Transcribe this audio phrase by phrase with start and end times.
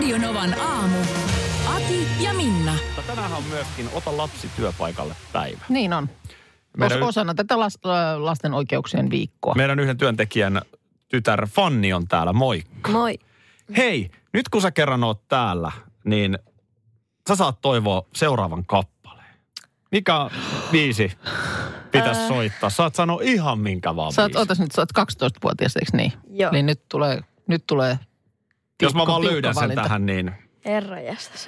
[0.00, 0.96] Radionovan aamu.
[1.76, 2.74] Ati ja Minna.
[3.06, 5.60] Tänään on myöskin Ota lapsi työpaikalle päivä.
[5.68, 6.08] Niin on.
[6.76, 7.58] Meidän- Os, osana tätä
[8.18, 9.54] lasten oikeuksien viikkoa.
[9.54, 10.62] Meidän yhden työntekijän
[11.08, 12.90] tytär Fanni on täällä, moikka.
[12.90, 13.18] Moi.
[13.76, 15.72] Hei, nyt kun sä kerran oot täällä,
[16.04, 16.38] niin
[17.28, 19.34] sä saat toivoa seuraavan kappaleen.
[19.92, 20.30] Mikä
[20.70, 21.12] biisi
[21.92, 22.70] pitäisi soittaa?
[22.70, 24.42] Saat sanoa ihan minkä vaan Sä oot, biisin.
[24.42, 26.12] otas nyt, sä oot 12-vuotias, eikö niin?
[26.30, 26.52] Joo.
[26.52, 27.98] Niin nyt tulee, nyt tulee
[28.80, 29.82] Jos mä vaan löydän sen valinta.
[29.82, 30.32] tähän, niin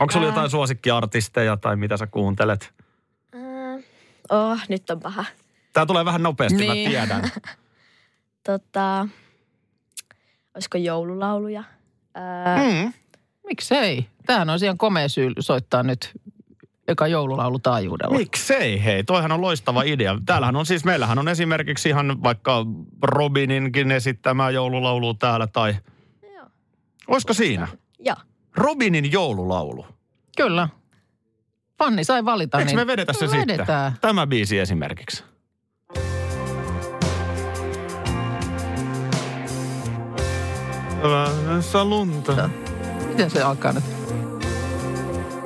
[0.00, 2.72] onko sulla jotain suosikkiartisteja tai mitä sä kuuntelet?
[3.34, 3.42] ää,
[4.30, 5.24] Oh, nyt on paha.
[5.72, 6.84] Tää tulee vähän nopeasti, Niin.
[6.88, 7.30] mä tiedän.
[8.46, 9.08] Tota,
[10.54, 11.64] olisiko joululauluja?
[12.14, 12.92] Ää, Mm.
[13.46, 14.06] Miksei?
[14.26, 16.12] Tämähän on ihan komea syy soittaa nyt
[16.88, 18.18] eka joululaulu taajuudella.
[18.18, 20.18] Miksei hei, toihan on loistava idea.
[20.26, 22.66] Täällähän on siis, meillähän on esimerkiksi ihan vaikka
[23.02, 25.74] Robininkin esittämää joululaulu täällä tai...
[27.08, 27.68] Olisiko siinä?
[27.98, 28.16] Joo.
[28.56, 29.86] Robinin joululaulu.
[30.36, 30.68] Kyllä.
[31.78, 32.58] Fanni sai valita.
[32.58, 33.92] Eikö niin me vedetä se vedetään.
[33.92, 34.00] sitten?
[34.00, 35.24] Tämä biisi esimerkiksi.
[41.02, 42.50] Lähdössä lunta.
[43.08, 43.84] Miten se alkaa nyt?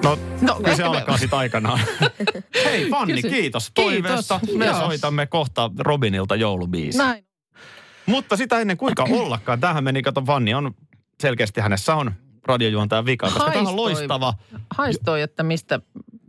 [0.04, 1.80] No, No, se me- alkaa sitten aikanaan.
[2.64, 3.28] Hei Fanni, Kysy.
[3.28, 4.40] kiitos Kiitos, toiveesta.
[4.58, 4.78] Me joo.
[4.80, 6.98] soitamme kohta Robinilta joulubiisi.
[6.98, 7.26] Näin.
[8.06, 9.60] Mutta sitä ennen kuinka ollakaan.
[9.60, 10.74] Tähän meni, kato Fanni on,
[11.20, 12.12] selkeästi hänessä on
[12.46, 14.34] radiojuontajan vika, koska tämä on loistava
[14.76, 15.80] Haistoi, että mistä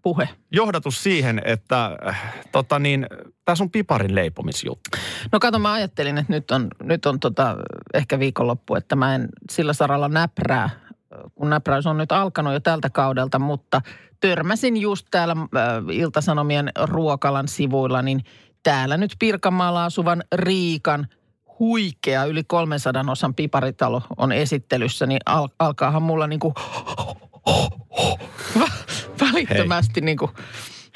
[0.03, 0.29] puhe.
[0.51, 3.07] johdatus siihen, että äh, tota niin,
[3.45, 4.89] tämä sun piparin leipomisjuttu.
[5.31, 7.57] No kato, mä ajattelin, että nyt on, nyt on tota,
[7.93, 10.69] ehkä viikonloppu, että mä en sillä saralla näprää,
[11.35, 13.81] kun näpräys on nyt alkanut jo tältä kaudelta, mutta
[14.19, 18.23] törmäsin just täällä äh, Iltasanomien ruokalan sivuilla, niin
[18.63, 21.07] täällä nyt Pirkanmaalla asuvan Riikan
[21.59, 26.53] huikea yli 300 osan piparitalo on esittelyssä, niin al- alkaahan mulla niinku
[29.21, 30.29] välittömästi niinku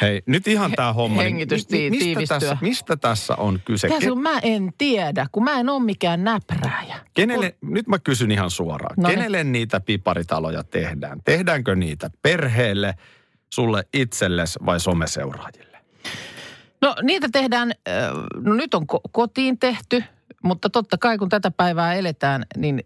[0.01, 1.21] Hei, nyt ihan tämä homma.
[1.21, 2.39] niin hengitys mi- mi- mistä, tiivistyä.
[2.39, 3.87] tässä, mistä tässä on kyse?
[3.87, 6.95] Tässä kun mä en tiedä, kun mä en ole mikään näprääjä.
[7.13, 8.95] kenelle, nyt mä kysyn ihan suoraan.
[8.97, 9.17] No niin.
[9.17, 11.21] Kenelle niitä piparitaloja tehdään?
[11.25, 12.93] Tehdäänkö niitä perheelle,
[13.53, 15.77] sulle itsellesi vai someseuraajille?
[16.81, 17.71] No niitä tehdään,
[18.35, 20.03] no nyt on ko- kotiin tehty,
[20.41, 22.83] mutta totta kai kun tätä päivää eletään, niin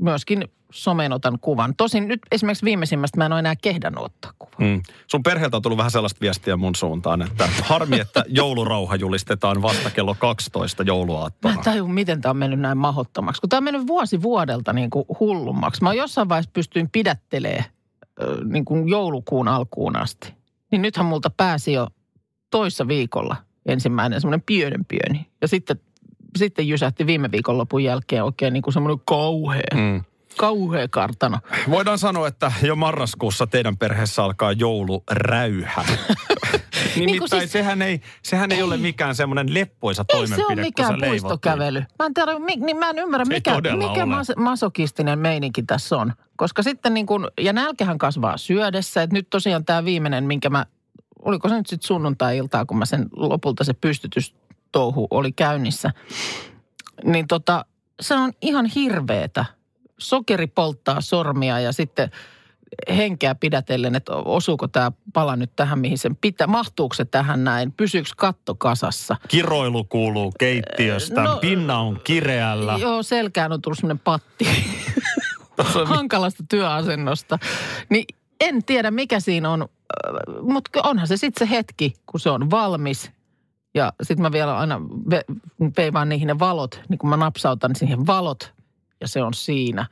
[0.00, 1.74] myöskin someen otan kuvan.
[1.76, 4.56] Tosin nyt esimerkiksi viimeisimmästä mä en ole enää kehdannut ottaa kuvaa.
[4.58, 4.82] Mm.
[5.06, 9.90] Sun perheeltä on tullut vähän sellaista viestiä mun suuntaan, että harmi, että joulurauha julistetaan vasta
[9.90, 11.54] kello 12 Mä jouluaattona.
[11.54, 13.40] en tajua, miten tämä on mennyt näin mahottomaksi.
[13.40, 15.82] Kun tämä on mennyt vuosi vuodelta niin kuin hullummaksi.
[15.82, 17.64] Mä jossain vaiheessa pystyin pidättelee
[18.44, 20.34] niin kuin joulukuun alkuun asti.
[20.70, 21.88] Niin nythän multa pääsi jo
[22.50, 25.26] toissa viikolla ensimmäinen semmoinen pienen pieni.
[25.42, 25.80] Ja sitten,
[26.36, 30.04] sitten jysähti viime viikonlopun jälkeen oikein niin kuin semmoinen kauhea, Mm.
[30.36, 31.38] kauhea kartano.
[31.70, 35.84] Voidaan sanoa, että jo marraskuussa teidän perheessä alkaa jouluräyhä.
[36.96, 41.00] Nimittäin siis- sehän, ei, sehän ei, ole mikään semmoinen leppoisa Ei toimenpide, se kun mikään
[41.00, 41.84] leivot puistokävely.
[41.98, 45.62] Mä en, tiedä, mi, niin mä en ymmärrä, Se ei mikä, mikä mas, masokistinen meininki
[45.62, 46.12] tässä on.
[46.36, 49.02] Koska sitten niin kuin, ja nälkähän kasvaa syödessä.
[49.02, 50.66] Että nyt tosiaan tämä viimeinen, minkä mä,
[51.22, 53.72] oliko se nyt sitten sunnuntai-iltaa, kun mä sen lopulta se
[54.70, 55.90] pystytystouhu oli käynnissä.
[57.04, 57.64] Niin tota,
[58.00, 59.44] se on ihan hirveetä.
[59.98, 62.10] Sokeri polttaa sormia ja sitten
[62.96, 66.46] henkeä pidätellen, että osuuko tämä pala nyt tähän, mihin sen pitää.
[66.46, 67.72] Mahtuuko se tähän näin?
[67.72, 69.16] Pysyykö katto kasassa?
[69.28, 72.76] Kiroilu kuuluu keittiöstä, No, pinna on kireällä.
[72.80, 74.48] Joo, selkään on tullut semmoinen patti
[75.84, 77.38] hankalasta työasennosta.
[77.88, 78.04] Niin
[78.40, 79.68] en tiedä, mikä siinä on,
[80.42, 83.10] mutta onhan se sitten se hetki, kun se on valmis.
[83.74, 84.80] Ja sitten mä vielä aina
[85.10, 85.34] ve-
[85.76, 88.52] veivaan niihin ne valot, niin kun mä napsautan siihen valot
[89.00, 89.86] ja se on siinä.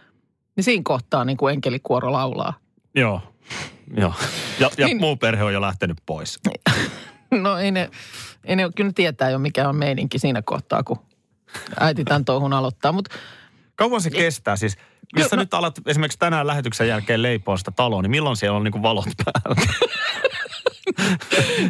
[0.57, 2.55] Niin siinä kohtaa niin kuin enkelikuoro laulaa.
[2.95, 3.21] Joo.
[3.97, 4.13] Joo.
[4.61, 6.39] Ja, ja Niin- muu perhe on jo lähtenyt pois.
[7.31, 7.91] No ei ne,
[8.45, 10.99] ei ne kyllä tietää jo mikä on meininki siinä kohtaa, kun
[11.81, 12.93] äiti tämän touhun aloittaa.
[12.93, 13.15] Mutta
[13.75, 14.77] Kauan se kestää siis?
[15.17, 18.57] Jos sä no- nyt alat esimerkiksi tänään lähetyksen jälkeen leipoa sitä taloa, niin milloin siellä
[18.57, 19.63] on niinku valot päällä?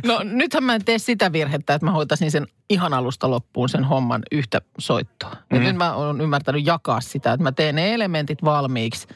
[0.07, 3.85] No nythän mä en tee sitä virhettä, että mä hoitaisin sen ihan alusta loppuun sen
[3.85, 5.31] homman yhtä soittoa.
[5.31, 5.57] Mm.
[5.57, 5.67] Mhm.
[5.67, 9.09] Nyt mä oon ymmärtänyt jakaa sitä, että mä teen ne elementit valmiiksi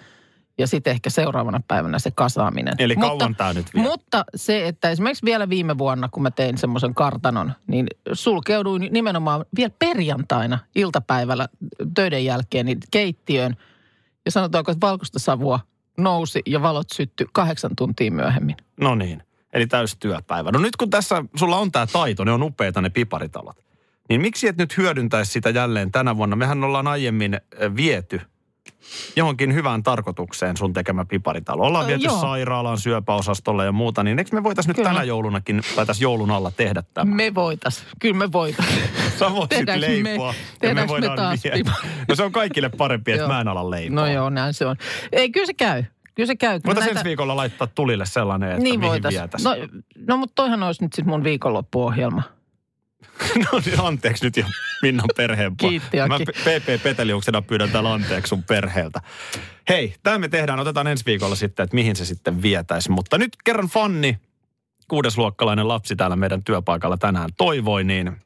[0.58, 2.74] Ja sitten ehkä seuraavana päivänä se kasaaminen.
[2.78, 3.82] Eli mutta, kauan tää nyt vie?
[3.82, 9.44] Mutta se, että esimerkiksi vielä viime vuonna, kun mä tein semmoisen kartanon, niin sulkeuduin nimenomaan
[9.56, 11.48] vielä perjantaina iltapäivällä
[11.94, 13.56] töiden jälkeen niin keittiöön.
[14.24, 15.60] Ja sanotaanko, että valkoista savua
[15.98, 18.56] nousi ja valot syttyi kahdeksan tuntia myöhemmin.
[18.80, 19.22] No niin,
[19.52, 20.50] eli täys työpäivä.
[20.52, 23.56] No nyt kun tässä sulla on tämä taito, ne on upeita ne piparitalot.
[24.08, 26.36] Niin miksi et nyt hyödyntäisi sitä jälleen tänä vuonna?
[26.36, 27.40] Mehän ollaan aiemmin
[27.76, 28.20] viety
[29.16, 31.64] johonkin hyvään tarkoitukseen sun tekemä piparitalo.
[31.64, 32.20] Ollaan viety joo.
[32.20, 34.90] sairaalaan, syöpäosastolle ja muuta, niin eikö me voitaisiin nyt Kyllä.
[34.90, 37.14] tänä joulunakin tai tässä joulun alla tehdä tämä?
[37.14, 37.84] Me voitais.
[37.98, 38.68] Kyllä me voitais.
[39.18, 41.40] Sä voisit Tehdäänkö me- ja me tehdäänkö me voidaan taas?
[42.08, 43.94] No se on kaikille parempi, että mä en ala leipoa.
[43.94, 44.76] No joo, näin se on.
[45.12, 45.84] Ei, kyllä se käy.
[46.14, 46.60] Kyllä se käy.
[46.66, 49.44] Voitaisiin ensi viikolla laittaa tulille sellainen, että niin mihin vietäisi.
[49.48, 49.54] No,
[50.06, 52.22] no mutta toihan olisi nyt sitten mun viikonloppuohjelma.
[53.52, 54.44] No niin, anteeksi nyt jo
[54.82, 55.56] Minnan perheen.
[55.56, 56.18] Kiitti, Mä.
[56.18, 59.00] PP Peteliuksena pyydän täällä anteeksi sun perheeltä.
[59.68, 60.60] Hei, tämä me tehdään.
[60.60, 62.90] Otetaan ensi viikolla sitten, että mihin se sitten vietäisi.
[62.90, 64.18] Mutta nyt kerran Fanni,
[64.88, 68.16] kuudesluokkalainen lapsi täällä meidän työpaikalla tänään toivoi, niin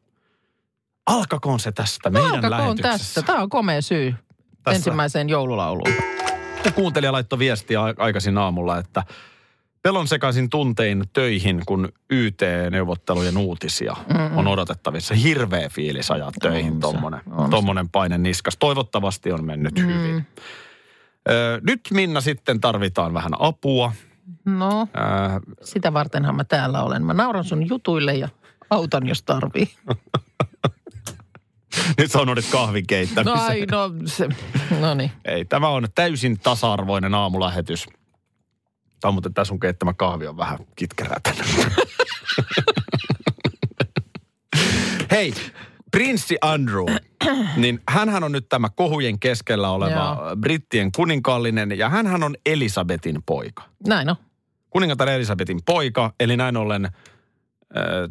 [1.06, 3.14] alkakoon se tästä meidän Alkakoon lähetyksessä.
[3.14, 3.22] tästä.
[3.22, 4.14] Tämä on komea syy
[4.62, 4.76] Tässä.
[4.76, 6.15] ensimmäiseen joululauluun.
[6.66, 9.02] Joku kuuntelija laittoi viestiä aikaisin aamulla, että
[9.82, 15.14] pelon sekaisin tuntein töihin, kun YT-neuvottelujen uutisia mm on odotettavissa.
[15.14, 16.80] Hirveä fiilis ajaa töihin se,
[17.50, 18.56] tommonen, paine niskas.
[18.56, 19.86] Toivottavasti on mennyt mm.
[19.86, 20.26] hyvin.
[21.30, 23.92] Ö, nyt Minna sitten tarvitaan vähän apua.
[24.44, 27.04] No, Ö, sitä vartenhan mä täällä olen.
[27.04, 28.28] Mä nauran sun jutuille ja
[28.70, 29.68] autan, jos tarvii.
[31.98, 33.38] nyt sä unohdit kahvin No keittämisen.
[33.38, 34.28] ai, no se,
[34.80, 35.10] no niin.
[35.24, 37.86] Ei, tämä on täysin tasa-arvoinen aamulähetys.
[39.00, 41.20] Tämä on muuten tämä sun keittämä kahvi on vähän kitkerää.
[45.10, 45.34] Hei,
[45.90, 46.86] prinssi Andrew,
[47.56, 49.90] niin hänhän on nyt tämä kohujen keskellä oleva
[50.20, 50.36] Joo.
[50.40, 53.62] brittien kuninkaallinen ja hänhän on Elisabetin poika.
[53.86, 54.16] Näin on.
[54.70, 56.92] Kuningatar Elisabetin poika, eli näin ollen äh,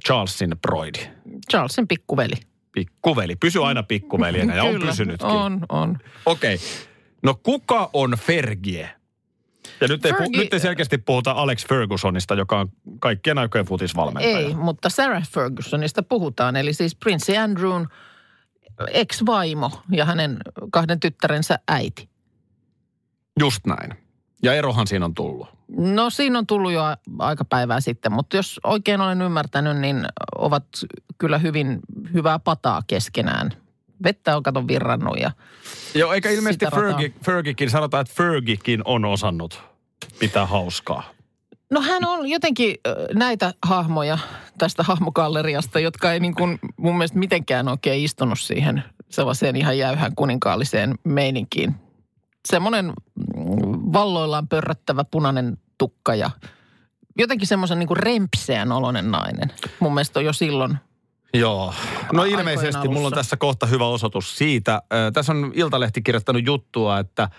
[0.06, 1.00] Charlesin broidi.
[1.52, 2.36] Charlesin pikkuveli.
[2.76, 3.36] Pikkuveli.
[3.36, 5.30] Pysy aina pikkuveljenä ja on pysynytkin.
[5.30, 5.98] On, on.
[6.26, 6.60] Okei.
[7.24, 8.90] No kuka on Fergie?
[9.82, 13.66] Ja nyt ei, pu, Fergie- nyt ei selkeästi puhuta Alex Fergusonista, joka on kaikkien aikojen
[13.66, 14.38] futisvalmentaja.
[14.38, 16.56] Ei, mutta Sarah Fergusonista puhutaan.
[16.56, 17.88] Eli siis prinssi Andrewn
[18.92, 20.38] ex-vaimo ja hänen
[20.72, 22.10] kahden tyttärensä äiti.
[23.40, 24.05] Just näin.
[24.44, 25.48] Ja erohan siinä on tullut.
[25.68, 26.82] No siinä on tullut jo
[27.20, 30.06] aika päivää sitten, mutta jos oikein olen ymmärtänyt, niin
[30.38, 30.64] ovat
[31.18, 31.80] kyllä hyvin
[32.14, 33.52] hyvää pataa keskenään.
[34.04, 35.32] Vettä on kato virrannut ja
[35.96, 36.66] Joo, eikä ilmeisesti.
[36.76, 39.64] Fergie, Fergiekin, sanotaan, että Fergiekin on osannut
[40.20, 41.04] pitää hauskaa.
[41.72, 42.76] No hän on jotenkin
[43.14, 44.18] näitä hahmoja
[44.58, 50.16] tästä hahmogalleriasta, jotka ei niin kuin mun mielestä mitenkään oikein istunut siihen sellaiseen ihan jäyhän
[50.16, 51.76] kuninkaalliseen meininkiin.
[52.46, 52.94] Semmoinen mm,
[53.94, 56.30] valloillaan pörrättävä punainen tukka ja
[57.20, 59.52] jotenkin semmoisen niin rempseän oloinen nainen.
[59.80, 60.78] Mun mielestä on jo silloin.
[61.34, 61.74] Joo.
[62.14, 63.16] No ilmeisesti mulla on alussa.
[63.16, 64.82] tässä kohta hyvä osoitus siitä.
[64.94, 67.30] Ö, Tässä on Iltalehti kirjoittanut juttua, että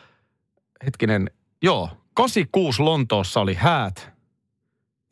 [0.84, 1.30] hetkinen,
[1.62, 4.10] joo, 86 Lontoossa oli häät.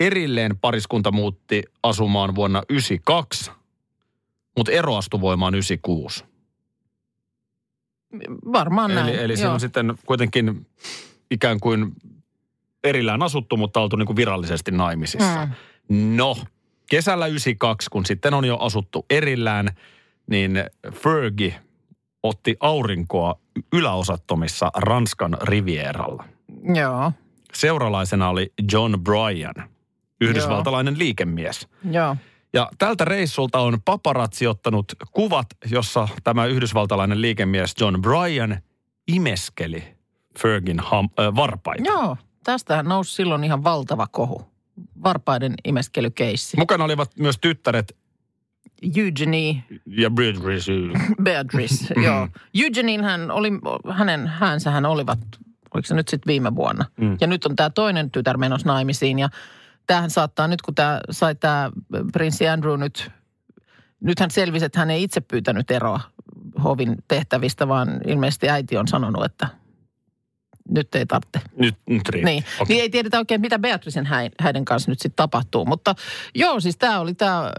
[0.00, 3.50] Erilleen pariskunta muutti asumaan vuonna 92,
[4.56, 6.24] mutta ero astui voimaan 96.
[8.52, 9.14] Varmaan näin.
[9.14, 9.54] Eli, eli siinä joo.
[9.54, 10.66] on sitten kuitenkin
[11.30, 11.92] ikään kuin
[12.84, 15.48] erillään asuttu, mutta oltu niin kuin virallisesti naimisissa.
[15.88, 16.16] Mm.
[16.16, 16.36] No,
[16.90, 19.68] kesällä 92, kun sitten on jo asuttu erillään,
[20.26, 21.54] niin Fergie
[22.22, 23.34] otti aurinkoa
[23.72, 26.24] yläosattomissa Ranskan rivieralla.
[26.74, 27.12] Joo,
[27.52, 29.68] Seuralaisena oli John Bryan,
[30.20, 31.68] yhdysvaltalainen liikemies.
[31.90, 32.16] joo.
[32.54, 38.58] Ja tältä reissulta on paparazzi ottanut kuvat, jossa tämä yhdysvaltalainen liikemies John Bryan
[39.08, 39.84] imeskeli
[40.38, 41.82] Fergin ham, äh, varpaita.
[41.86, 44.42] Joo, tästähän nousi silloin ihan valtava kohu.
[45.04, 46.56] Varpaiden imeskelykeissi.
[46.56, 47.96] Mukana olivat myös tyttäret
[48.96, 50.72] Eugenie ja Beatrice.
[51.22, 52.28] Beatrice, joo.
[52.64, 53.50] Eugenin hän oli,
[53.90, 55.18] hänen häänsähän olivat,
[55.74, 56.84] oliko se nyt sitten viime vuonna.
[56.96, 57.16] Mm.
[57.20, 59.28] Ja nyt on tämä toinen tytär menossa naimisiin ja
[59.86, 61.70] tämähän saattaa nyt, kun tämä sai tämä
[62.12, 63.10] prinssi Andrew nyt,
[64.00, 66.00] nythän selvisi, että hän ei itse pyytänyt eroa
[66.64, 69.48] hovin tehtävistä, vaan ilmeisesti äiti on sanonut, että
[70.68, 71.40] nyt ei tarvitse.
[71.56, 72.30] Nyt, nyt riitti.
[72.30, 72.44] Niin.
[72.60, 72.74] Okei.
[72.76, 75.64] niin ei tiedetä oikein, mitä Beatricen häi- häiden kanssa nyt sitten tapahtuu.
[75.64, 75.94] Mutta
[76.34, 77.52] joo, siis tämä oli, tää,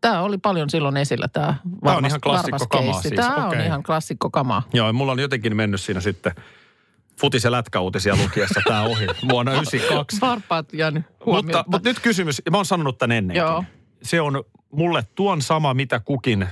[0.00, 3.66] tää oli paljon silloin esillä tämä Tää on ihan klassikko kamaa siis, Tämä on okei.
[3.66, 4.62] ihan klassikko kamaa.
[4.72, 6.32] Joo, mulla on jotenkin mennyt siinä sitten
[7.20, 10.20] futis- ja lätkäuutisia lukiessa tämä ohi vuonna 92.
[10.20, 13.40] Varpaat jäänyt mutta, mutta nyt kysymys, ja mä oon sanonut tän ennenkin.
[13.40, 13.64] Joo.
[14.02, 16.48] Se on mulle tuon sama, mitä kukin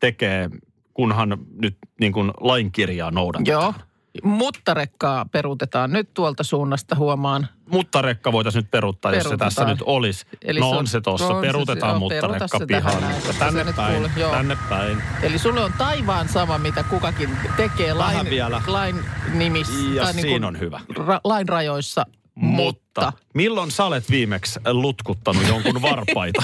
[0.00, 0.50] tekee,
[0.94, 3.62] kunhan nyt niin kuin lainkirjaa noudatetaan.
[3.62, 3.74] Joo.
[4.22, 7.48] Mutta rekkaa peruutetaan nyt tuolta suunnasta huomaan.
[7.70, 10.26] Mutta rekka voitaisiin nyt peruuttaa, jos se tässä nyt olisi.
[10.42, 11.26] Eli no se on- se tuossa.
[11.28, 13.02] se- Peruutetaan joo, mutta rekka se pihaan.
[13.38, 15.02] Tänne se päin, kuule- tänne päin.
[15.22, 18.62] Eli sulle on taivaan sama, mitä kukakin tekee Vähän lain, vielä.
[18.66, 18.96] lain
[19.34, 19.74] nimissä.
[19.94, 20.80] Ja tai niin siinä kuin on hyvä.
[21.06, 23.12] Ra, lain rajoissa, mutta.
[23.34, 26.42] milloin sä olet viimeksi lutkuttanut jonkun varpaita?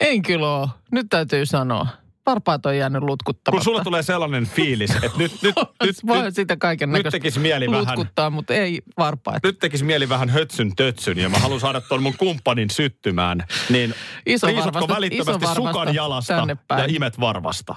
[0.00, 0.68] En kyllä ole.
[0.92, 1.86] Nyt täytyy sanoa.
[2.28, 3.50] Varpaat on jäänyt lutkuttamatta.
[3.50, 5.54] Kun sulla tulee sellainen fiilis, että nyt, nyt,
[5.84, 9.42] nyt, Voi nyt, sitä kaiken nyt tekisi mieli vähän, lutkuttaa, mutta ei varpaat.
[9.42, 13.44] nyt tekisi mieli vähän hötsyn tötsyn ja mä haluan saada tuon mun kumppanin syttymään.
[13.70, 13.94] Niin
[14.26, 16.80] Iso varvasta- välittömästi iso sukan jalasta tänne päin.
[16.80, 17.74] ja imet varvasta?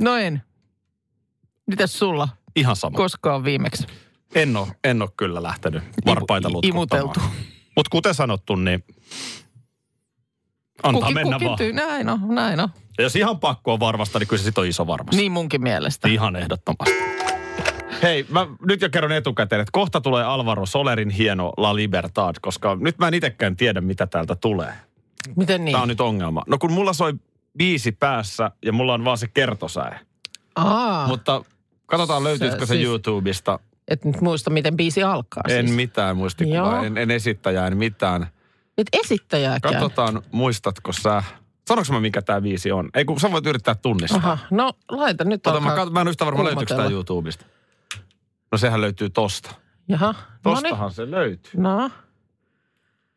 [0.00, 0.42] No en.
[1.66, 2.96] Mitäs sulla Ihan sama.
[2.96, 3.86] koskaan viimeksi?
[4.34, 7.02] En ole, en ole kyllä lähtenyt varpaita Imu- lutkuttamaan.
[7.02, 7.20] imuteltu.
[7.76, 8.84] Mutta kuten sanottu, niin
[10.82, 11.58] antaa Kukin, mennä kukin vaan.
[11.58, 12.68] tyy, näin on, näin on.
[13.00, 15.16] Ja jos ihan pakko on varvasta, niin kyllä se sit on iso varvasta.
[15.16, 16.08] Niin munkin mielestä.
[16.08, 16.94] Ihan ehdottomasti.
[18.02, 22.76] Hei, mä nyt jo kerron etukäteen, että kohta tulee Alvaro Solerin hieno La Libertad, koska
[22.80, 24.72] nyt mä en itsekään tiedä, mitä täältä tulee.
[25.36, 25.72] Miten niin?
[25.72, 26.42] Tämä on nyt ongelma.
[26.46, 27.12] No kun mulla soi
[27.58, 30.00] biisi päässä ja mulla on vaan se kertosäe.
[30.56, 31.42] Aa, Mutta
[31.86, 33.58] katsotaan löytyisikö se siis- YouTubesta.
[33.88, 35.76] et nyt muista, miten biisi alkaa En siis.
[35.76, 38.26] mitään muistikuvaa, en, en esittäjää, en mitään.
[38.78, 39.74] Et esittäjääkään.
[39.74, 41.22] Katsotaan, muistatko sä...
[41.70, 42.90] Sanoinko mä, mikä tämä biisi on?
[42.94, 44.18] Ei kun sä voit yrittää tunnistaa.
[44.18, 46.88] Aha, no laita nyt Ota, mä, alkaa kat- mä en yhtä varma, löytyykö tämä.
[46.88, 47.44] YouTubesta.
[48.52, 49.50] No sehän löytyy tosta.
[49.88, 50.62] Jaha, no niin.
[50.62, 51.50] Tostahan se löytyy.
[51.56, 51.90] No,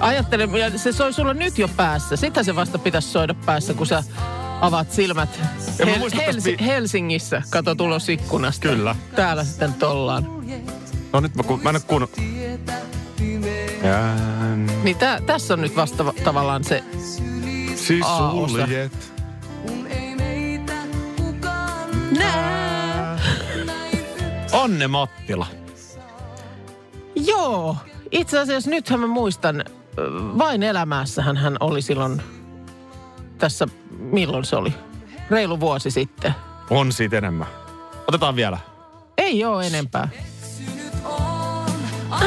[0.00, 2.16] Ajattele, ja se soi sulla nyt jo päässä.
[2.16, 4.02] Sitä se vasta pitäisi soida päässä, kun sä
[4.60, 5.40] avaat silmät
[5.78, 7.42] Ja mä Hel- Helsi- bi- Helsingissä.
[7.50, 8.68] Kato tulos ikkunasta.
[8.68, 8.96] Kyllä.
[9.16, 10.26] Täällä sitten tollaan.
[11.12, 12.08] No nyt mä, ku, mä en.
[13.84, 16.84] Jään Niin tä, tässä on nyt vasta va- tavallaan se,
[17.76, 18.48] siis A-osa.
[18.58, 18.92] suljet.
[24.52, 25.46] Anne Mattila.
[27.16, 27.76] joo.
[28.10, 29.64] Itse asiassa nythän mä muistan,
[30.38, 32.22] vain elämässähän hän oli silloin
[33.38, 33.66] tässä,
[33.98, 34.74] milloin se oli?
[35.30, 36.34] Reilu vuosi sitten.
[36.70, 37.46] On siitä enemmän.
[38.08, 38.58] Otetaan vielä.
[39.18, 40.08] Ei ole enempää.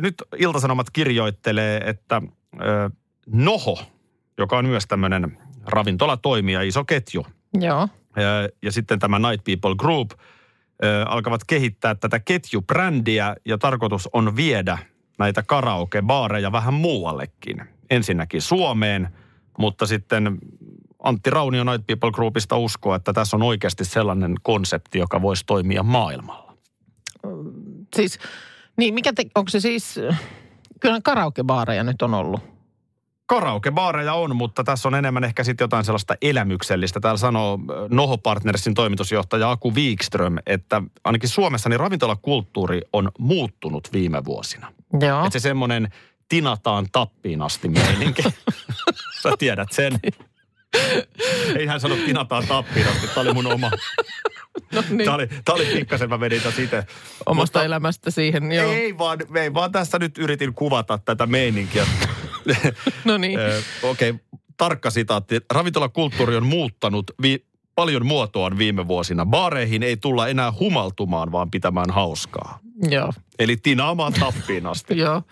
[0.00, 2.22] nyt Iltasanomat kirjoittelee, että
[3.26, 3.78] Noho,
[4.38, 7.26] joka on myös tämmöinen ravintolatoimija, iso ketju,
[7.60, 7.88] Joo.
[8.16, 10.10] ja, ja sitten tämä Night People Group
[11.06, 14.78] alkavat kehittää tätä ketjubrändiä ja tarkoitus on viedä
[15.18, 17.62] näitä karaoke-baareja vähän muuallekin.
[17.90, 19.08] Ensinnäkin Suomeen,
[19.58, 20.38] mutta sitten
[21.02, 25.82] Antti Raunio Night People Groupista uskoo, että tässä on oikeasti sellainen konsepti, joka voisi toimia
[25.82, 26.56] maailmalla.
[27.96, 28.18] Siis,
[28.78, 30.00] niin mikä te, onko se siis,
[30.80, 32.58] kyllä karaokebaareja nyt on ollut.
[33.26, 37.00] Karaoke-baareja on, mutta tässä on enemmän ehkä sitten jotain sellaista elämyksellistä.
[37.00, 43.88] Täällä sanoo ö, Noho Partnersin toimitusjohtaja Aku Wikström, että ainakin Suomessa niin ravintolakulttuuri on muuttunut
[43.92, 44.72] viime vuosina.
[45.00, 45.24] Joo.
[45.24, 45.88] Että se semmoinen
[46.28, 48.22] tinataan tappiin asti meininki.
[49.22, 50.00] Sä tiedät sen.
[51.58, 53.06] Ei hän sano tinataan tappiin asti.
[53.08, 53.70] Tämä oli mun oma.
[54.74, 56.86] no niin, Tämä oli, tämä oli pikkasen, mä tätä itse.
[57.26, 58.52] omasta Mutta- elämästä siihen.
[58.52, 58.72] Joo.
[58.72, 61.86] Ei vaan, ei vaan tässä nyt yritin kuvata tätä meininkiä.
[63.04, 63.38] No niin.
[63.82, 64.20] Okei, okay,
[64.56, 65.40] tarkka sitaatti.
[65.50, 69.26] Ravintolakulttuuri on muuttanut vi- paljon muotoaan viime vuosina.
[69.26, 72.58] Baareihin ei tulla enää humaltumaan, vaan pitämään hauskaa.
[72.90, 73.12] Joo.
[73.38, 74.98] Eli tinaamaan tappiin asti.
[75.04, 75.22] Joo.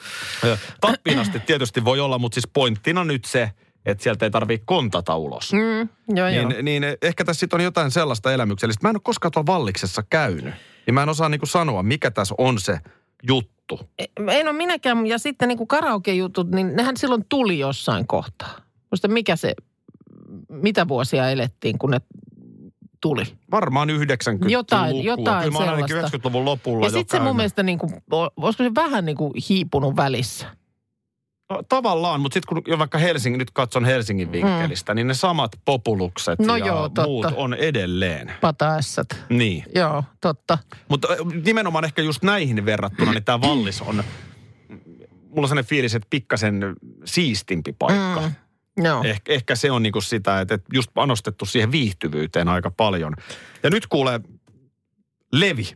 [0.81, 3.51] Tappiin asti tietysti voi olla, mutta siis pointtina nyt se,
[3.87, 5.53] että sieltä ei tarvitse kontata ulos.
[5.53, 6.49] Mm, joo, joo.
[6.49, 8.87] Niin, niin ehkä tässä sitten on jotain sellaista elämyksellistä.
[8.87, 10.55] Mä en ole koskaan tuolla valliksessa käynyt.
[10.87, 12.79] Niin mä en osaa niinku sanoa, mikä tässä on se
[13.29, 13.81] juttu.
[14.17, 15.07] En ole minäkään.
[15.07, 18.61] Ja sitten niin kuin karaoke-jutut, niin nehän silloin tuli jossain kohtaa.
[18.91, 19.55] Muista mikä se,
[20.49, 22.01] mitä vuosia elettiin, kun ne
[23.01, 23.25] tuli.
[23.51, 24.49] Varmaan 90-lukua.
[24.49, 26.19] Jotain- jotain Kyllä mä sellaista.
[26.19, 27.93] 90-luvun lopulla Ja sitten se mun mielestä, niin kuin,
[28.37, 30.47] olisiko se vähän niin kuin hiipunut välissä?
[31.51, 35.53] No, tavallaan, mutta sitten kun jo vaikka Helsingin, nyt katson Helsingin vinkkelistä, niin ne samat
[35.65, 37.03] populukset No ja joo, totta.
[37.03, 38.33] muut on edelleen.
[38.41, 39.07] Pataässät.
[39.29, 39.65] Niin.
[39.75, 40.59] Joo, totta.
[40.89, 41.09] Mutta
[41.45, 44.05] nimenomaan ehkä just näihin verrattuna, niin tämä Vallis on,
[45.29, 48.21] mulla on sellainen fiilis, että pikkasen siistimpi paikka.
[48.21, 48.85] Mm.
[48.85, 49.03] Joo.
[49.05, 53.15] Eh, ehkä se on niinku sitä, että että just panostettu siihen viihtyvyyteen aika paljon.
[53.63, 54.21] Ja nyt kuulee,
[55.33, 55.69] Levi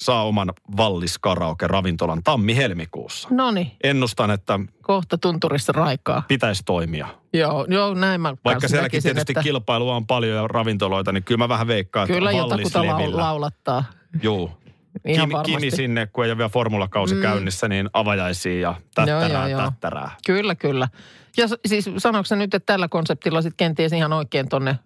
[0.00, 3.28] saa oman Vallis Karaoke ravintolan tammi-helmikuussa.
[3.30, 6.22] No niin, Ennustan, että kohta tunturissa raikaa.
[6.28, 7.08] pitäisi toimia.
[7.32, 11.24] Joo, joo näin mä Vaikka sielläkin näkisin, tietysti että kilpailua on paljon ja ravintoloita, niin
[11.24, 12.82] kyllä mä vähän veikkaan, että Kyllä jotakuta
[13.12, 13.84] laulattaa.
[14.22, 14.50] Juu.
[15.04, 15.52] Ihan Kimi, varmasti.
[15.52, 17.22] Kimi sinne, kun ei ole vielä formulakausi mm.
[17.22, 19.70] käynnissä, niin avajaisia ja tättärää, Joo, joo, joo.
[19.70, 20.10] tättärää.
[20.26, 20.88] Kyllä, kyllä.
[21.36, 24.78] Ja siis sanoiko nyt, että tällä konseptilla sitten kenties ihan oikein tonne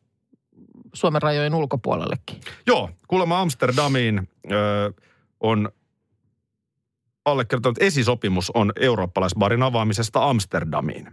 [0.95, 2.41] Suomen rajojen ulkopuolellekin?
[2.67, 4.93] Joo, kuulemma Amsterdamiin ö,
[5.41, 5.69] on
[7.25, 11.09] allekirjoittanut esisopimus on eurooppalaisbarin avaamisesta Amsterdamiin.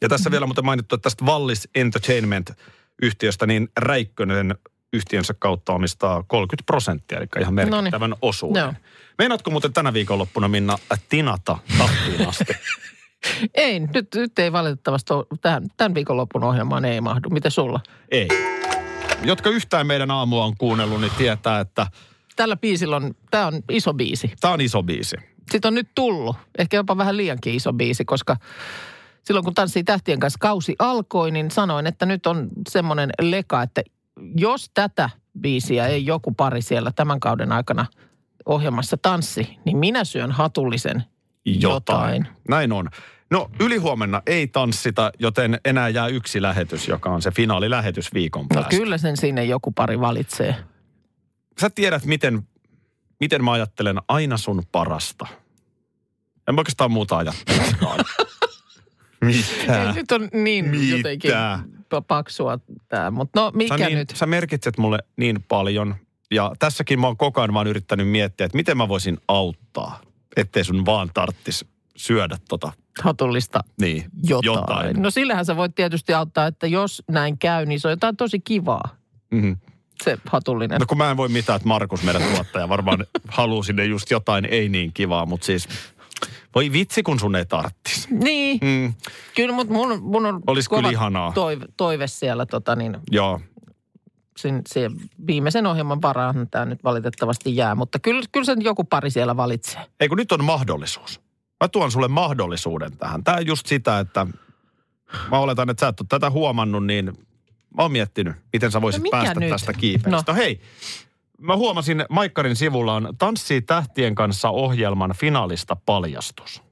[0.00, 0.32] Ja tässä Mhm.
[0.32, 4.54] vielä muuten mainittu, että tästä Wallis Entertainment-yhtiöstä, niin Räikkönen
[4.92, 8.60] yhtiönsä kautta omistaa 30 prosenttia, eli ihan merkittävän osuuden.
[8.62, 8.72] Joo.
[9.18, 12.52] Meinaatko muuten tänä viikonloppuna Minna tinata tappiin asti?
[13.54, 17.30] Ei, nyt, nyt ei valitettavasti ole, tämän, tämän viikonlopun ohjelmaan ei mahdu.
[17.30, 17.80] Miten sulla?
[18.10, 18.28] Ei.
[19.24, 21.86] Jotka yhtään meidän aamua on kuunnellut, niin tietää, että
[22.36, 24.32] Tällä biisillä on, tämä on iso biisi.
[24.40, 25.16] tämä on iso biisi.
[25.50, 28.36] Sitten on nyt tullut, ehkä jopa vähän liiankin iso biisi, koska
[29.24, 33.82] silloin kun Tanssii tähtien kanssa kausi alkoi, niin sanoin, että nyt on semmoinen leka, että
[34.36, 37.86] jos tätä biisiä ei joku pari siellä tämän kauden aikana
[38.46, 41.04] ohjelmassa tanssi, niin minä syön hatullisen
[41.44, 42.28] jotain.
[42.48, 42.88] Näin on.
[43.32, 48.48] No ylihuomenna ei tanssita, joten enää jää yksi lähetys, joka on se finaalilähetys viikon No
[48.54, 48.76] päästä.
[48.76, 50.56] kyllä sen sinne joku pari valitsee.
[51.60, 52.42] Sä tiedät, miten,
[53.20, 55.26] miten mä ajattelen aina sun parasta.
[56.48, 57.98] En mä oikeastaan muuta ajattelekaan.
[59.22, 59.92] Ei, Mitä?
[59.94, 60.96] nyt on niin Mitä?
[60.96, 61.30] jotenkin
[61.94, 64.12] pa- paksua tämä, mutta no mikä sä, niin, nyt?
[64.14, 65.94] sä merkitset mulle niin paljon.
[66.30, 70.00] Ja tässäkin mä oon koko ajan vaan yrittänyt miettiä, että miten mä voisin auttaa,
[70.36, 71.64] ettei sun vaan tarttis
[71.96, 74.44] syödä tota, Hatullista niin, jotain.
[74.44, 75.02] jotain.
[75.02, 78.40] No sillähän sä voit tietysti auttaa, että jos näin käy, niin se on jotain tosi
[78.40, 78.96] kivaa,
[79.30, 79.52] Mhm.
[80.04, 80.80] se hatullinen.
[80.80, 84.44] No kun mä en voi mitään, että Markus meidän tuottaja varmaan haluaa sinne just jotain
[84.44, 85.68] ei niin kivaa, mutta siis
[86.54, 88.08] voi vitsi kun sun ei tarttis.
[88.10, 88.94] Niin, Mm,
[89.36, 91.32] kyllä, mutta mun, mun on Olis kova kyllä ihanaa.
[91.32, 93.40] Toive, toive siellä tota niin, joo,
[94.36, 94.90] sin, se
[95.26, 97.74] viimeisen ohjelman varaan tämä nyt valitettavasti jää.
[97.74, 99.82] Mutta kyllä, kyllä sen joku pari siellä valitsee.
[100.00, 101.20] ei kun nyt on mahdollisuus.
[101.62, 103.24] Mä tuon sulle mahdollisuuden tähän.
[103.24, 104.26] Tämä on just sitä, että
[105.30, 107.04] mä oletan, että sä et ole tätä huomannut, niin
[107.76, 109.50] mä oon miettinyt, miten sä voisit No päästä nyt?
[109.50, 110.32] tästä kiipeistä.
[110.32, 110.36] No.
[110.36, 110.60] Hei,
[111.40, 116.62] mä huomasin Maikkarin sivulla on Tanssii tähtien kanssa ohjelman finaalista paljastus.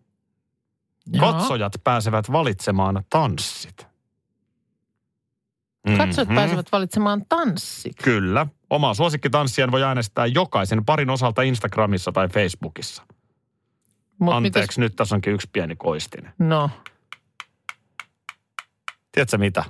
[1.13, 1.33] Joo.
[1.33, 3.87] Katsojat pääsevät valitsemaan tanssit.
[5.97, 6.37] Katsojat Mhm.
[6.37, 7.97] pääsevät valitsemaan tanssit.
[8.03, 8.47] Kyllä.
[8.71, 13.03] Omaa suosikkitanssien voi äänestää jokaisen parin osalta Instagramissa tai Facebookissa.
[14.21, 16.33] Mut Anteeksi, nyt tässä onkin yksi pieni koistinen.
[16.39, 16.71] No,
[19.13, 19.65] Tiedätkö mitä?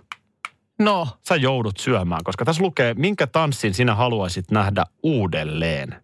[0.79, 1.09] no.
[1.29, 6.03] Sä joudut syömään, koska tässä lukee, minkä tanssin sinä haluaisit nähdä uudelleen.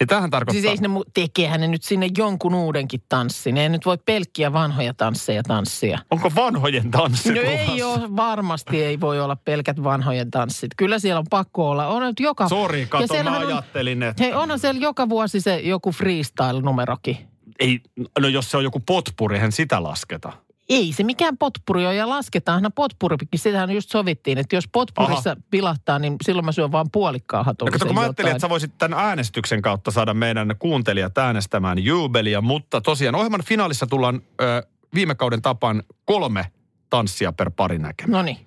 [0.00, 0.60] Ja tämähän tarkoittaa...
[0.70, 3.56] Siis ei ne, mu- tekeehän ne nyt sinne jonkun uudenkin tanssin.
[3.56, 5.98] Ei nyt voi pelkkiä vanhoja tansseja tanssia.
[6.10, 7.86] Onko vanhojen tanssit No ei luvassa?
[7.86, 10.70] ole, varmasti ei voi olla pelkät vanhojen tanssit.
[10.76, 11.86] Kyllä siellä on pakko olla.
[11.86, 12.48] On nyt joka...
[12.48, 17.16] Sori, Ja kato, mä on- ajattelin, että Hei, onhan siellä joka vuosi se joku freestyle-numerokin.
[17.58, 17.80] ei,
[18.20, 20.32] no jos se on joku potpuri, eihän sitä lasketa.
[20.70, 23.38] Ei se mikään potpuri ole ja lasketaanhan potpurikin.
[23.38, 27.78] Sitähän just sovittiin, että jos potpurissa pilahtaa, niin silloin mä syön vaan puolikkaan No hatullisen
[27.78, 28.36] kato, kun mä ajattelin, jotain.
[28.36, 33.86] että sä voisit tämän äänestyksen kautta saada meidän kuuntelijat äänestämään jubelia, mutta tosiaan ohjelman finaalissa
[33.86, 34.62] tullaan ö,
[34.94, 36.52] viime kauden tapaan kolme
[36.90, 38.12] tanssia per pari näkemään.
[38.12, 38.46] No niin.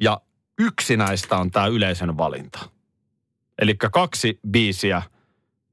[0.00, 0.20] Ja
[0.58, 2.58] yksi näistä on tämä yleisön valinta.
[3.58, 5.02] Eli kaksi biisiä,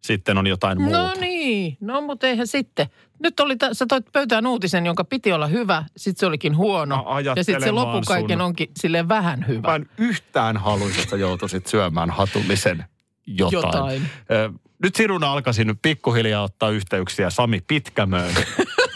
[0.02, 0.98] sitten on jotain muuta.
[0.98, 1.14] No
[1.45, 2.88] niin, no mutta eihän sitten.
[3.19, 7.04] Nyt oli, ta- sä toit pöytään uutisen, jonka piti olla hyvä, sitten se olikin huono.
[7.13, 9.67] Mä ja sitten se lopun kaiken sun- onkin silleen vähän hyvä.
[9.67, 12.86] Mä en yhtään haluaisi, että joutuisit syömään hatullisen
[13.27, 13.54] jotain.
[13.65, 14.01] Jotain.
[14.32, 14.51] Ö,
[14.84, 18.34] Nyt Siruna alkaisin nyt pikkuhiljaa ottaa yhteyksiä Sami Pitkämöön.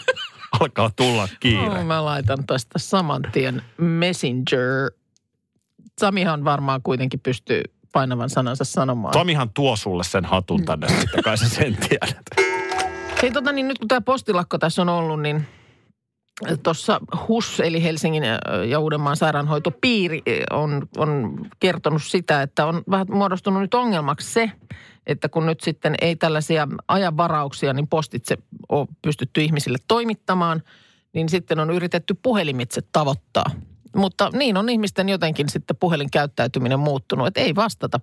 [0.60, 1.68] Alkaa tulla kiire.
[1.68, 4.90] No, mä laitan tästä saman tien Messenger.
[6.00, 7.62] Samihan varmaan kuitenkin pystyy
[7.96, 9.12] painavan sanansa sanomaan.
[9.12, 12.26] Tomihan tuo sulle sen hatun tänne, sitten kai sä sen tiedät.
[13.22, 15.46] Hei tota niin, nyt kun tämä postilakko tässä on ollut, niin
[16.62, 18.22] tuossa HUS eli Helsingin
[18.68, 24.52] ja Uudenmaan sairaanhoitopiiri on, on kertonut sitä, että on vähän muodostunut nyt ongelmaksi se,
[25.06, 30.62] että kun nyt sitten ei tällaisia ajanvarauksia, niin postitse ole pystytty ihmisille toimittamaan,
[31.12, 33.50] niin sitten on yritetty puhelimitse tavoittaa.
[33.96, 38.00] Mutta niin on ihmisten jotenkin sitten puhelinkäyttäytyminen muuttunut, että ei vastata,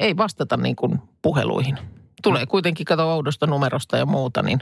[0.00, 1.78] ei vastata niin kuin puheluihin.
[2.22, 4.60] Tulee kuitenkin kato oudosta numerosta ja muuta, niin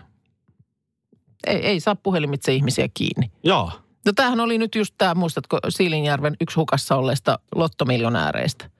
[1.46, 3.30] ei, ei saa puhelimitse ihmisiä kiinni.
[3.44, 3.72] Joo.
[4.06, 8.70] No tämähän oli nyt just tämä, muistatko Siilinjärven yksi hukassa olleista lottomiljonääreistä.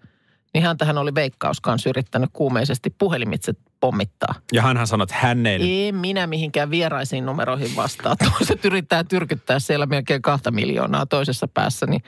[0.55, 4.35] Niin hän tähän oli Veikkaus kanssa yrittänyt kuumeisesti puhelimitse pommittaa.
[4.53, 5.85] Ja hänhän sanoi, että hän ei...
[5.85, 8.17] Ei minä mihinkään vieraisiin numeroihin vastaa.
[8.39, 12.03] Toiset yrittää tyrkyttää siellä melkein kahta miljoonaa toisessa päässä, niin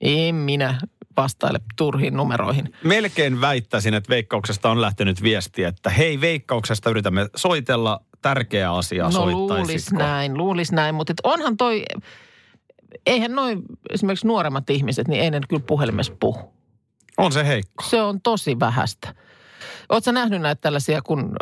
[0.00, 0.80] ei minä
[1.16, 2.72] vastaile turhiin numeroihin.
[2.84, 9.30] Melkein väittäisin, että Veikkauksesta on lähtenyt viesti, että hei Veikkauksesta yritämme soitella tärkeä asia, No
[9.30, 11.84] luulis näin, luulis näin, mutta et onhan toi,
[13.06, 16.59] eihän noin esimerkiksi nuoremmat ihmiset, niin ei ne kyllä puhelimessa puhu.
[17.18, 17.84] On se heikko.
[17.84, 19.14] Se on tosi vähäistä.
[19.88, 21.36] Oletko nähnyt näitä tällaisia, kun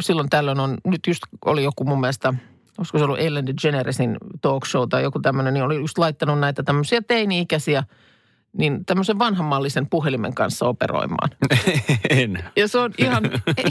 [0.00, 2.34] silloin tällöin on, nyt just oli joku mun mielestä,
[2.78, 6.62] olisiko se ollut Ellen DeGeneresin talk show tai joku tämmöinen, niin oli just laittanut näitä
[6.62, 7.84] tämmöisiä teini-ikäisiä,
[8.58, 11.30] niin tämmöisen vanhanmallisen puhelimen kanssa operoimaan.
[12.10, 12.44] en.
[12.56, 13.22] Ja se on ihan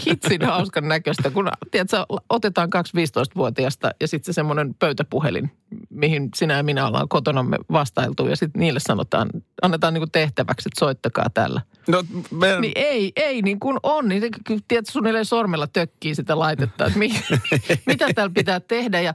[0.08, 1.98] hitsin hauskan näköistä, kun tiedätkö,
[2.30, 5.52] otetaan kaksi 15-vuotiaasta ja sitten se semmoinen pöytäpuhelin,
[5.89, 9.30] mihin sinä ja minä ollaan kotonamme vastailtu ja sitten niille sanotaan,
[9.62, 11.62] annetaan niinku tehtäväksi, että soittakaa tällä.
[11.88, 14.10] No, me, Niin ei, ei niin kuin on.
[14.10, 14.21] Niin
[14.67, 17.10] tiedätkö, suunnilleen sormella tökkii sitä laitetta, että mi,
[17.88, 19.02] mitä täällä pitää tehdä.
[19.02, 19.13] Ja,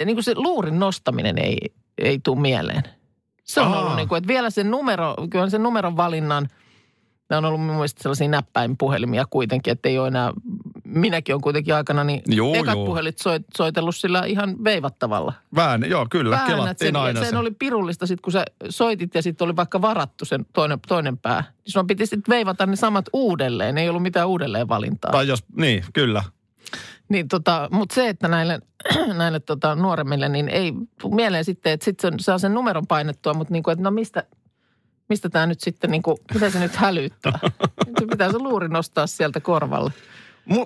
[0.00, 1.58] ja niin kuin se luurin nostaminen ei,
[1.98, 2.82] ei tule mieleen.
[3.44, 3.80] Se on Aa.
[3.80, 6.48] ollut niin kuin, että vielä sen numero, kyllä sen numeron valinnan,
[7.30, 10.32] nämä on ollut mun mielestä sellaisia näppäinpuhelimia kuitenkin, että ei ole enää,
[10.84, 12.86] minäkin on kuitenkin aikana, niin Juu, ekat juu.
[12.86, 15.32] puhelit soit, soitellut sillä ihan veivattavalla.
[15.54, 17.36] Vään, joo, kyllä, Väännät kelattiin sen, aina sen se.
[17.36, 21.40] oli pirullista sitten, kun sä soitit ja sitten oli vaikka varattu sen toinen, toinen pää.
[21.40, 25.12] Niin sun piti sitten veivata ne samat uudelleen, ei ollut mitään uudelleen valintaa.
[25.12, 26.22] Tai jos, niin, kyllä.
[27.12, 28.60] Niin tota, mutta se, että näille,
[29.18, 33.52] näille tota, nuoremmille, niin ei tule mieleen sitten, että sitten saa sen numeron painettua, mutta
[33.52, 34.24] niin kuin, että no mistä,
[35.08, 37.38] mistä tämä nyt sitten, niin kuin, mitä se nyt hälyttää?
[38.00, 39.92] Se pitää se luuri nostaa sieltä korvalle.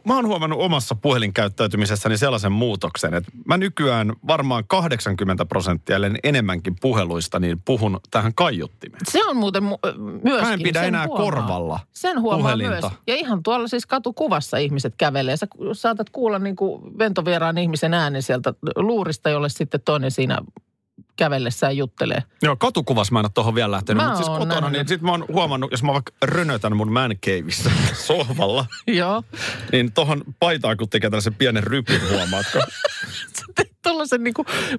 [0.05, 6.77] Mä oon huomannut omassa puhelinkäyttäytymisessäni sellaisen muutoksen, että mä nykyään varmaan 80 prosenttia, ellen enemmänkin
[6.81, 9.01] puheluista, niin puhun tähän kaiuttimeen.
[9.11, 10.47] Se on muuten mu- myöskin.
[10.49, 11.25] Mä en pidä sen enää huomaa.
[11.25, 12.89] korvalla Sen huomaa puhelinta.
[12.91, 12.93] myös.
[13.07, 15.37] Ja ihan tuolla siis katukuvassa ihmiset kävelee.
[15.37, 20.39] Sä saatat kuulla niin kuin ventovieraan ihmisen äänen sieltä luurista, jolle sitten toinen siinä
[21.17, 22.23] kävellessään juttelee.
[22.43, 24.73] Joo, katukuvassa mä en ole tuohon vielä lähtenyt, Mä mutta siis kotona, nähnyt.
[24.73, 27.71] niin sit mä oon huomannut, jos mä vaikka rönötän mun man caveissa
[28.07, 29.23] sohvalla, Joo.
[29.73, 32.59] niin tohon paitaan kun tekee tällaisen pienen rypin, huomaatko?
[33.83, 34.35] tuollaisen niin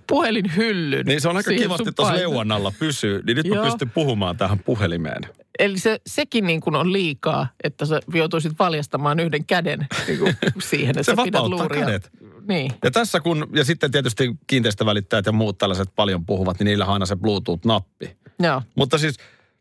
[0.07, 1.05] puhelinhyllyn.
[1.05, 4.59] Niin se on aika kivasti tuossa leuan alla pysyy, niin nyt mä pystyn puhumaan tähän
[4.59, 5.21] puhelimeen.
[5.59, 10.35] Eli se, sekin niin kuin on liikaa, että sä joutuisit valjastamaan yhden käden niin kuin
[10.69, 11.85] siihen, että Se sä pidät luuria.
[11.85, 12.09] kädet.
[12.47, 12.71] Niin.
[12.83, 16.93] Ja tässä kun, ja sitten tietysti kiinteistövälittäjät ja muut tällaiset paljon puhuvat, niin niillä on
[16.93, 18.17] aina se Bluetooth-nappi.
[18.39, 19.17] Joo, Mutta siis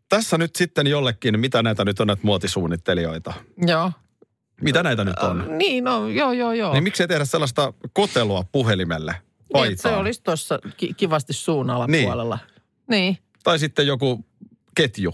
[0.09, 3.33] tässä nyt sitten jollekin, mitä näitä nyt on näitä muotisuunnittelijoita?
[3.67, 3.91] joo.
[4.61, 5.45] Mitä näitä nyt on?
[5.57, 6.73] Niin, no joo, joo, joo.
[6.73, 9.11] Niin miksei tehdä sellaista kotelua puhelimelle?
[9.11, 9.93] Niin, Paitaan.
[9.93, 12.39] se olisi tuossa ki- kivasti suun alapuolella.
[12.89, 13.17] Niin.
[13.43, 14.25] Tai sitten joku
[14.75, 15.13] ketju,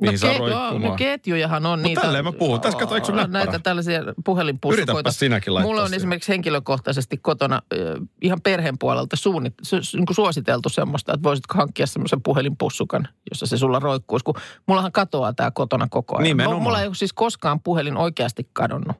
[0.00, 0.80] mihin saa roikkumaan.
[0.82, 2.00] no ketjujahan on Mut niitä.
[2.00, 2.60] tälleen mä puhun.
[2.60, 3.44] Tässä kato, eikö näppärä?
[3.44, 5.12] Näitä tällaisia puhelinpussukoita.
[5.12, 5.96] Sinäkin laittaa Mulla on siihen.
[5.96, 7.62] esimerkiksi henkilökohtaisesti kotona
[8.22, 13.08] ihan perheen puolelta suunnit, su, su, niin kuin suositeltu semmoista, että voisitko hankkia semmoisen puhelinpussukan,
[13.30, 14.24] jossa se sulla roikkuisi.
[14.24, 14.34] Kun
[14.66, 16.22] mullahan katoaa tämä kotona koko ajan.
[16.24, 16.62] Nimenomaan.
[16.62, 18.96] Mulla ei ole siis koskaan puhelin oikeasti kadonnut,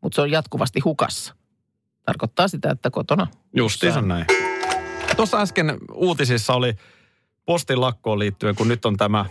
[0.00, 1.34] mutta se on jatkuvasti hukassa.
[2.04, 4.26] Tarkoittaa sitä, että kotona Justiinsa näin.
[5.16, 6.74] Tuossa äsken uutisissa oli
[7.46, 9.24] postin lakkoon liittyen, kun nyt on tämä,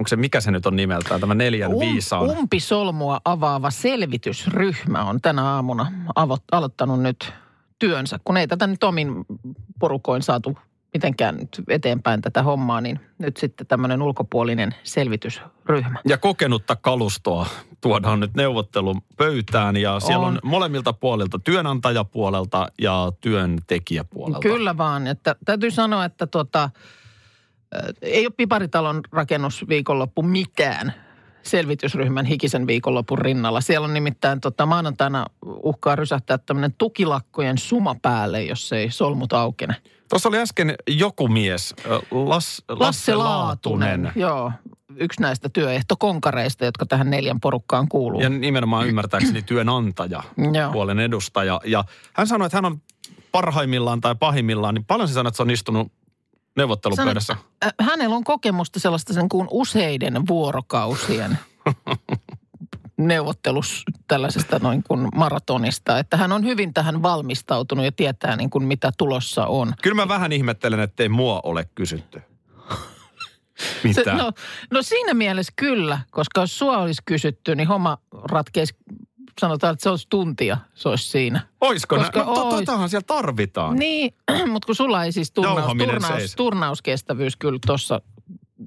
[0.00, 2.30] onko se, mikä se nyt on nimeltään, tämä neljän Um, viisaan.
[2.30, 7.32] umpisolmua avaava selvitysryhmä on tänä aamuna avo- aloittanut nyt
[7.78, 8.18] työnsä.
[8.24, 9.24] Kun ei tätä nyt omin
[9.80, 10.58] porukoin saatu
[10.94, 15.98] mitenkään nyt eteenpäin tätä hommaa, niin nyt sitten tämmöinen ulkopuolinen selvitysryhmä.
[16.08, 17.46] Ja kokenutta kalustoa
[17.80, 20.40] tuodaan nyt neuvottelun pöytään ja siellä on, On.
[20.44, 24.40] molemmilta puolilta, työnantajapuolelta ja työntekijäpuolelta.
[24.40, 26.72] Kyllä vaan, että täytyy sanoa, että äh,
[28.02, 30.94] ei ole Piparitalon rakennusviikonloppu mitään
[31.42, 33.60] selvitysryhmän hikisen viikonlopun rinnalla.
[33.60, 39.76] Siellä on nimittäin tota, maanantaina uhkaa rysähtää tämmöinen tukilakkojen suma päälle, jos ei solmut aukene.
[40.08, 44.52] Tuossa oli äsken joku mies, Las, Lasse, Lasse Laatunen, joo.
[44.96, 48.20] Yksi näistä työehtokonkareista, jotka tähän neljän porukkaan kuuluu.
[48.20, 50.22] Ja nimenomaan ymmärtääkseni työnantaja,
[50.72, 51.60] puolen edustaja.
[51.64, 52.80] Ja hän sanoi, että hän on
[53.32, 55.92] parhaimmillaan tai pahimmillaan, niin paljon se sanoi, että se on istunut
[56.56, 57.34] neuvottelupöydässä.
[57.34, 61.38] Sano, äh, hänellä on kokemusta sellaista sen kuin useiden vuorokausien
[62.98, 65.98] neuvottelus tällaisesta noin kuin maratonista.
[65.98, 69.74] Että hän on hyvin tähän valmistautunut ja tietää niin kuin mitä tulossa on.
[69.82, 72.22] Kyllä mä vähän ihmettelen, ettei mua ole kysytty.
[73.84, 74.04] Mitä?
[74.04, 74.32] Se, no,
[74.70, 78.74] no siinä mielessä kyllä, koska jos sua olisi kysytty, niin homma ratkeisi,
[79.40, 81.40] sanotaan, että se olisi tuntia, se olisi siinä.
[81.60, 81.96] Oisko?
[81.96, 82.24] koska Nä?
[82.24, 82.54] No, ois.
[82.54, 83.76] totahan siellä tarvitaan.
[83.76, 84.14] Niin,
[84.52, 88.00] mutta kun sulla ei siis turnaus, turnaus, turnauskestävyys kyllä tuossa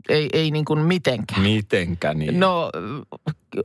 [0.10, 1.42] ei, ei niin kuin mitenkään.
[1.42, 2.40] Mitenkä niin?
[2.40, 2.70] No,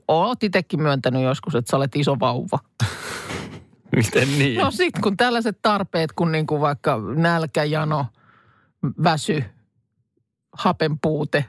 [0.09, 2.59] oot itsekin myöntänyt joskus, että sä olet iso vauva.
[3.97, 4.61] Miten niin?
[4.61, 8.07] No sit kun tällaiset tarpeet, kun niin kuin vaikka nälkä, jano,
[9.05, 9.45] väsy,
[10.53, 11.45] hapen puute.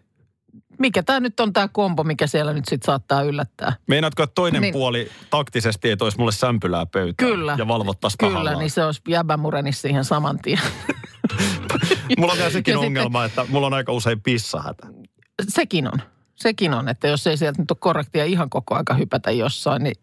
[0.79, 3.73] Mikä tämä nyt on tämä kombo, mikä siellä nyt sitten saattaa yllättää?
[3.87, 4.73] Meinaatko, että toinen Niin.
[4.73, 7.29] puoli taktisesti ei toisi mulle sämpylää pöytään?
[7.29, 7.55] Kyllä.
[7.57, 8.59] Ja valvottaisi Kyllä, tahallaan?
[8.59, 10.59] niin se olisi jäbämurenis siihen saman tien.
[12.17, 14.87] Mulla on vielä sekin Ja sitten- ongelma, että mulla on aika usein pissahätä.
[15.47, 16.01] Sekin on.
[16.35, 19.95] Sekin on, että jos ei sieltä nyt ole korrektia ihan koko aika hypätä jossain, niin,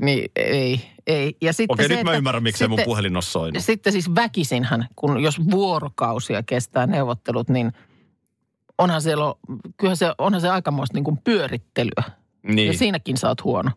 [0.00, 1.36] niin ei, ei.
[1.40, 3.62] Ja sitten Okei, se, nyt mä ymmärrän, miksei mun sitten- puhelin ole soinut.
[3.62, 7.72] Sitten siis väkisinhän, kun jos vuorokausia kestää neuvottelut, niin
[8.80, 9.34] onhan, siellä, on-
[9.76, 12.02] kyllähän se, onhan se aikamoista niin kuin pyörittelyä.
[12.42, 12.72] Niin.
[12.72, 13.70] Ja siinäkin sä oot huono.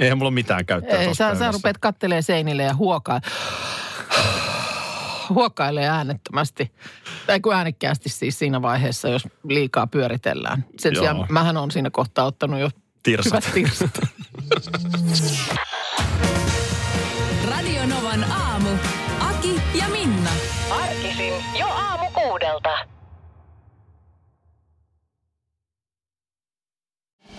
[0.00, 3.20] Eihän mulla ole mitään käyttöä Ei, sä, sä rupeat kattelee seinille ja huokaa.
[5.28, 6.72] Huokailee äänettömästi.
[7.26, 10.64] Tai kuin äänekkäästi siis siinä vaiheessa, jos liikaa pyöritellään.
[10.78, 11.02] Sen Joo.
[11.02, 12.70] sijaan mähän on siinä kohtaa ottanut jo
[13.02, 13.32] Tirsat.
[13.32, 13.90] hyvät tirsat.
[17.50, 18.68] Radio Novan aamu.
[19.20, 20.30] Aki ja Minna.
[20.70, 22.68] Arkisin jo aamu kuudelta.